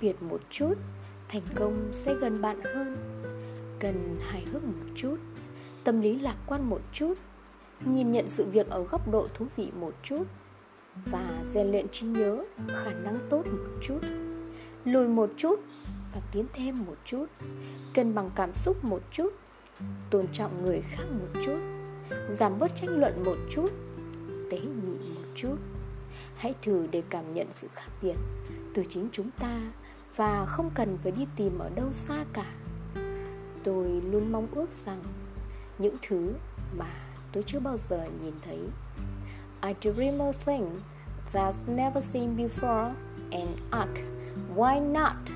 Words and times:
biệt 0.00 0.22
một 0.22 0.40
chút, 0.50 0.74
thành 1.28 1.42
công 1.54 1.88
sẽ 1.92 2.14
gần 2.14 2.40
bạn 2.42 2.60
hơn. 2.64 2.96
Cần 3.80 4.16
hài 4.20 4.44
hước 4.52 4.64
một 4.64 4.86
chút, 4.94 5.16
tâm 5.84 6.00
lý 6.00 6.18
lạc 6.18 6.36
quan 6.46 6.70
một 6.70 6.80
chút, 6.92 7.14
nhìn 7.84 8.12
nhận 8.12 8.28
sự 8.28 8.44
việc 8.44 8.68
ở 8.68 8.82
góc 8.82 9.12
độ 9.12 9.28
thú 9.34 9.46
vị 9.56 9.70
một 9.80 9.94
chút 10.02 10.22
và 11.04 11.42
rèn 11.44 11.70
luyện 11.70 11.88
trí 11.88 12.06
nhớ, 12.06 12.44
khả 12.68 12.90
năng 12.90 13.18
tốt 13.30 13.46
một 13.46 13.78
chút. 13.82 14.00
Lùi 14.84 15.08
một 15.08 15.30
chút 15.36 15.60
và 16.14 16.20
tiến 16.32 16.46
thêm 16.52 16.84
một 16.86 16.96
chút, 17.04 17.26
cân 17.94 18.14
bằng 18.14 18.30
cảm 18.34 18.54
xúc 18.54 18.84
một 18.84 19.02
chút, 19.10 19.32
tôn 20.10 20.26
trọng 20.32 20.64
người 20.64 20.80
khác 20.80 21.04
một 21.10 21.40
chút, 21.44 21.58
giảm 22.30 22.58
bớt 22.58 22.76
tranh 22.76 23.00
luận 23.00 23.24
một 23.24 23.36
chút, 23.50 23.70
tế 24.50 24.58
nhị 24.58 25.14
một 25.14 25.26
chút. 25.34 25.56
Hãy 26.36 26.54
thử 26.62 26.86
để 26.90 27.02
cảm 27.10 27.34
nhận 27.34 27.46
sự 27.52 27.68
khác 27.74 27.88
biệt 28.02 28.16
từ 28.74 28.84
chính 28.88 29.08
chúng 29.12 29.30
ta 29.38 29.60
và 30.16 30.46
không 30.46 30.70
cần 30.74 30.98
phải 31.02 31.12
đi 31.12 31.26
tìm 31.36 31.58
ở 31.58 31.70
đâu 31.74 31.92
xa 31.92 32.24
cả. 32.32 32.54
Tôi 33.64 33.88
luôn 33.88 34.32
mong 34.32 34.46
ước 34.52 34.70
rằng 34.70 35.02
những 35.78 35.96
thứ 36.08 36.34
mà 36.76 36.92
tôi 37.32 37.42
chưa 37.42 37.60
bao 37.60 37.76
giờ 37.76 38.04
nhìn 38.22 38.34
thấy. 38.42 38.58
I 39.62 39.74
dream 39.80 40.18
of 40.18 40.32
things 40.32 40.72
that's 41.32 41.74
never 41.74 42.04
seen 42.04 42.36
before 42.36 42.92
and 43.30 43.50
ask, 43.70 43.90
why 44.56 44.92
not? 44.92 45.35